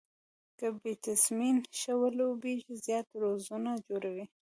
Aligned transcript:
که 0.59 0.67
بيټسمېن 0.81 1.57
ښه 1.79 1.93
ولوبېږي، 2.01 2.73
زیات 2.85 3.07
رنزونه 3.21 3.71
جوړوي. 3.87 4.25